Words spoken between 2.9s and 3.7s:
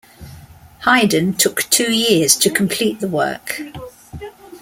the work.